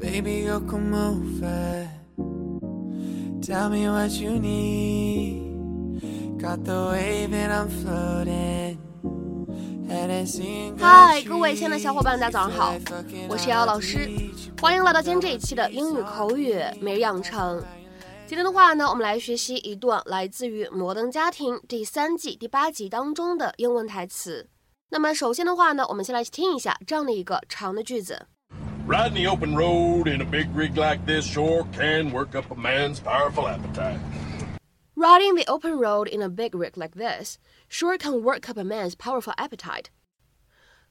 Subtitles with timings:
[0.00, 1.88] Baby, you come over.
[3.42, 6.00] Tell me what you need.
[6.40, 8.78] Got the wave and I'm floating.
[10.78, 12.74] 嗨，各位亲爱的小伙伴，大家早上好，
[13.28, 14.08] 我是瑶瑶老师，
[14.60, 17.60] 欢迎来到今天这一期的英语口语每日养成。
[18.26, 24.48] 今天的话呢，我们来学习一段来自于《摩登家庭》第三季第八集当中的英文台词。
[24.90, 28.26] 那么首先的话呢，我们先来听一下这样的一个长的句子。
[28.87, 32.99] Riding the open road in a big rig like this sure can work up a man's
[32.99, 33.99] powerful appetite.
[34.95, 37.37] Riding the open road in a big rig like this
[37.69, 39.87] sure can work up a man's powerful appetite.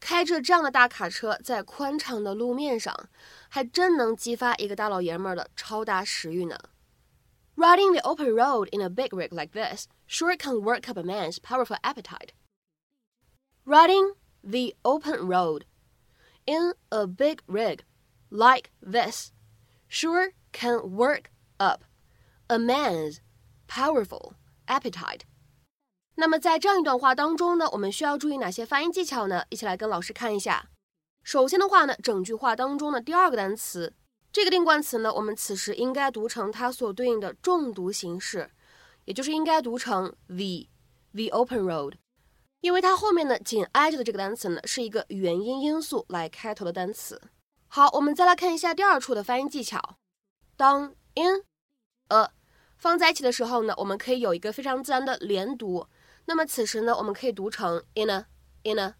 [0.00, 3.08] 开着这样的大卡车在宽敞的路面上，
[3.48, 6.56] 还真能激发一个大老爷们儿的超大食欲呢。
[7.56, 11.38] Riding the open road in a big rig like this sure can work up a man's
[11.38, 12.30] powerful appetite.
[13.66, 15.64] Riding the open road
[16.45, 17.79] in a big rig
[18.29, 19.31] like this
[19.87, 21.25] sure can work
[21.57, 21.83] up
[22.47, 23.17] a man's
[23.67, 24.33] powerful
[24.67, 25.21] appetite.
[26.15, 29.43] 那么在这样一段话当中呢，我们需要注意哪些发音技巧呢？
[29.49, 30.69] 一起来跟老师看一下。
[31.23, 33.93] 首先的话呢，整句话当中的第二个单词，
[34.31, 38.51] 这个定冠词呢，我们此时应该读成它所对应的重读形式，
[39.05, 40.67] 也就是应该读成 the
[41.13, 41.95] the open road。
[42.65, 47.21] 因为它后面呢紧挨着的这个单词呢是一个元音因素来开头的单词。
[47.67, 49.97] 好，我们再来看一下第二处的发音技巧。
[50.57, 51.43] 当 in
[52.07, 52.31] a
[52.79, 55.87] 放在一起的时候呢，我们可以有一个非常自然的连读。
[56.25, 58.25] 那么此时呢，我们可以读成 in a
[58.63, 58.95] in a。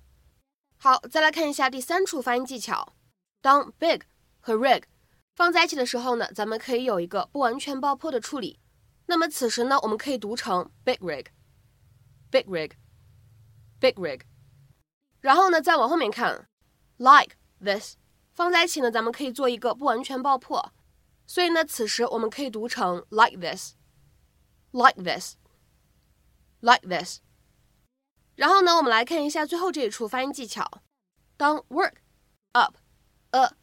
[0.77, 2.93] 好，再来看一下第三处发音技巧。
[3.41, 4.01] 当 big
[4.41, 4.83] 和 rig
[5.35, 8.59] 放在一起的时候呢，咱们可以有一个不完全爆破的处理。
[9.07, 11.25] 那么此时呢，我们可以读成 big rig
[12.29, 12.73] big rig。
[13.85, 14.21] Big rig，
[15.21, 16.49] 然后呢，再往后面看
[16.97, 17.97] ，like this，
[18.33, 20.73] 放在一起呢，咱们可以做一个不完全爆破，
[21.27, 27.19] 所以呢，此时我们可以读成 like this，like this，like this。
[28.35, 30.81] 然后呢，我们来看一下最后这一处发音技巧，
[31.37, 31.93] 当 work
[32.53, 32.77] up
[33.29, 33.55] a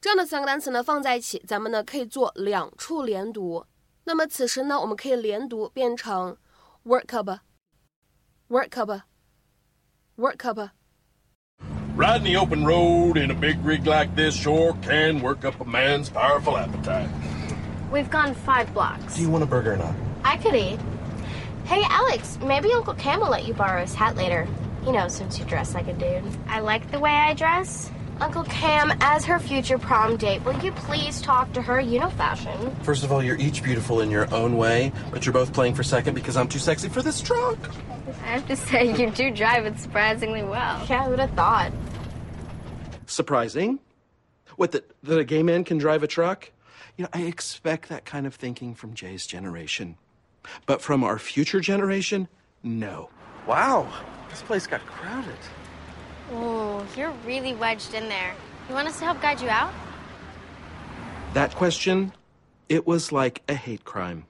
[0.00, 3.66] 这样的三个单词呢放在一起，咱们呢可以做两处连读。
[4.04, 6.38] 那么此时呢，我们可以连读变成
[6.84, 9.02] work up，work up。
[10.18, 10.70] Work up.
[11.94, 15.64] Riding the open road in a big rig like this sure can work up a
[15.66, 17.10] man's powerful appetite.
[17.92, 19.16] We've gone five blocks.
[19.16, 19.94] Do you want a burger or not?
[20.24, 20.78] I could eat.
[21.66, 24.48] Hey, Alex, maybe Uncle Cam will let you borrow his hat later.
[24.86, 26.24] You know, since you dress like a dude.
[26.48, 27.90] I like the way I dress.
[28.20, 31.80] Uncle Cam, as her future prom date, will you please talk to her?
[31.80, 32.74] You know fashion.
[32.82, 35.82] First of all, you're each beautiful in your own way, but you're both playing for
[35.82, 37.58] second because I'm too sexy for this truck.
[38.22, 40.84] I have to say, you do drive it surprisingly well.
[40.88, 41.72] Yeah, who'd have thought?
[43.06, 43.80] Surprising?
[44.56, 46.50] What, that, that a gay man can drive a truck?
[46.96, 49.98] You know, I expect that kind of thinking from Jay's generation.
[50.64, 52.28] But from our future generation,
[52.62, 53.10] no.
[53.46, 53.92] Wow,
[54.30, 55.36] this place got crowded.
[56.32, 58.34] Oh, you're really wedged in there.
[58.68, 59.72] You want us to help guide you out?
[61.34, 62.12] That question,
[62.68, 64.24] it was like a hate crime.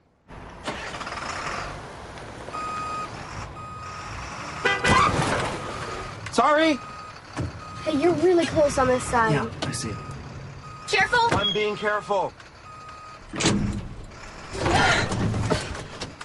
[6.31, 6.77] Sorry.
[7.83, 9.33] Hey, you're really close on this side.
[9.33, 9.97] Yeah, I see it.
[10.87, 11.35] Careful!
[11.35, 12.31] I'm being careful.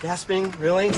[0.01, 0.91] Gasping, really?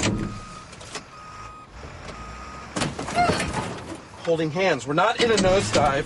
[4.25, 4.85] Holding hands.
[4.85, 6.05] We're not in a nosedive.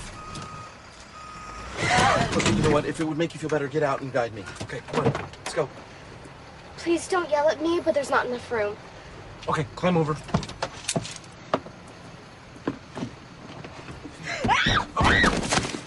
[2.33, 2.85] Look, you know what?
[2.85, 4.43] If it would make you feel better, get out and guide me.
[4.63, 5.13] Okay, come on.
[5.43, 5.67] Let's go.
[6.77, 8.75] Please don't yell at me, but there's not enough room.
[9.47, 10.15] Okay, climb over.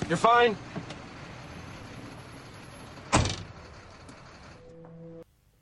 [0.08, 0.56] You're fine.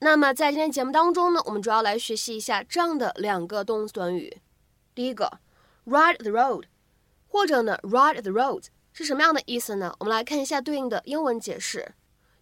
[0.01, 4.43] 那么在今天节目当中呢，我们主要来学习一下这样的两个动词短语。
[4.95, 5.39] 第一个
[5.90, 6.66] ，ride the road，
[7.28, 9.96] 或者呢，ride the road 是什么样的意思呢？
[10.00, 11.94] 我们来看一下对应的英文解释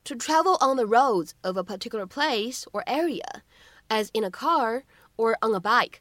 [0.03, 3.41] ：to travel on the roads of a particular place or area,
[3.89, 4.83] as in a car
[5.15, 5.99] or on a bike。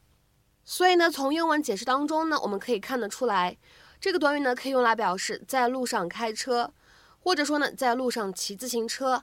[0.65, 3.57] 所以呢，从英文解释当中呢，我们可以看得出来。
[4.01, 6.73] 这个短语呢，可以用来表示在路上开车，
[7.21, 9.23] 或者说呢，在路上骑自行车。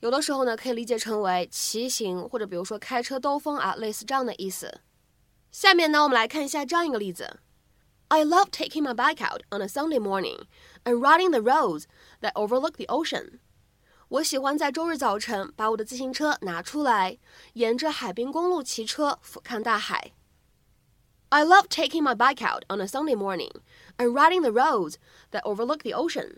[0.00, 4.80] 有的时候呢，可以理解成为骑行，或者比如说开车兜风啊，类似这样的意思。
[5.50, 7.40] 下面呢，我们来看一下这样一个例子
[8.09, 10.47] ：I love taking my bike out on a Sunday morning
[10.83, 11.85] and riding the roads
[12.21, 13.39] that overlook the ocean。
[14.09, 17.17] 我喜欢在周日早晨把我的自行车拿出来，
[17.53, 20.11] 沿着海滨公路骑车，俯瞰大海。
[21.29, 23.51] I love taking my bike out on a Sunday morning
[23.97, 24.97] and riding the roads
[25.31, 26.37] that overlook the ocean.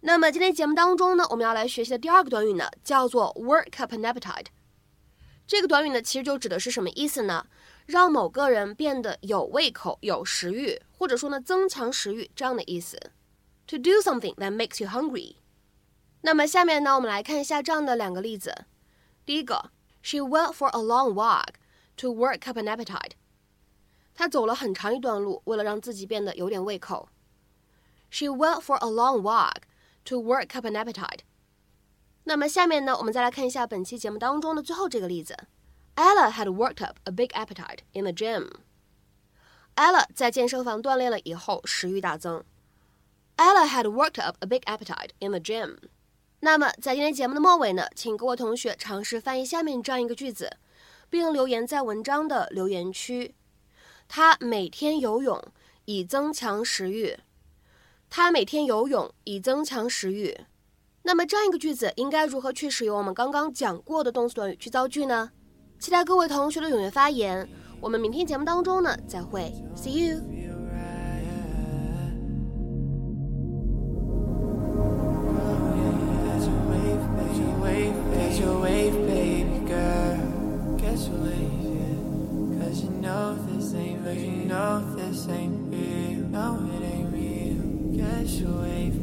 [0.00, 4.46] 那么今天节目当中呢，我们要来学习的第二个短语呢，叫做 work up an appetite。
[5.45, 7.45] 这个短语呢，其实就指的是什么意思呢？
[7.85, 12.97] 让某个人变得有胃口、有食欲，或者说呢，增强食欲这样的意思。
[13.67, 15.35] To do something that makes you hungry。
[16.21, 18.65] 那么下面呢，我们来看一下这样的两个例子。
[19.25, 21.55] 第一个，She went for a long walk
[21.97, 23.11] to work up an appetite。
[24.15, 27.09] 她走了很长一段路，为了让自己变得有点胃口。
[28.09, 29.63] She went for a long walk
[30.05, 31.19] to work up an appetite。
[32.33, 35.37] 那么下面呢，我们再来看一下本期节目当中的最后这个例子。
[35.95, 38.49] Ella had worked up a big appetite in the gym。
[39.75, 42.43] Ella 在健身房锻炼了以后，食欲大增。
[43.37, 45.77] Ella had worked up a big appetite in the gym。
[46.39, 50.57] 那么在今天节目的末尾呢，请各位同学尝试翻译下面这样一个句子，
[51.11, 53.35] 并留言在文章的留言区。
[54.07, 55.39] 他每天游泳
[55.85, 57.15] 以增强食欲。
[58.09, 60.35] 他每天游泳以增强食欲。
[61.05, 65.29] 那么这样一个句子应该如何去使用我们刚刚讲过的动词短语去造句呢？
[65.77, 67.47] 期待各位同学的踊跃发言。
[67.81, 70.21] 我们明天节目当中呢再会，See you。
[84.53, 86.27] know this ain't real.
[86.29, 87.57] No, it ain't real.
[87.91, 89.02] Get your wave.